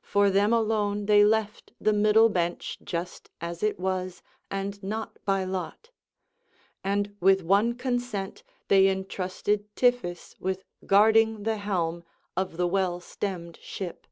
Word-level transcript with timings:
For 0.00 0.30
them 0.30 0.54
alone 0.54 1.04
they 1.04 1.22
left 1.26 1.74
the 1.78 1.92
middle 1.92 2.30
bench 2.30 2.78
just 2.82 3.28
as 3.38 3.62
it 3.62 3.78
was 3.78 4.22
and 4.50 4.82
not 4.82 5.18
by 5.26 5.44
lot; 5.44 5.90
and 6.82 7.14
with 7.20 7.42
one 7.42 7.74
consent 7.74 8.42
they 8.68 8.88
entrusted 8.88 9.68
Tiphys 9.76 10.34
with 10.40 10.64
guarding 10.86 11.42
the 11.42 11.58
helm 11.58 12.02
of 12.34 12.56
the 12.56 12.66
well 12.66 12.98
stemmed 13.00 13.58
ship. 13.60 14.06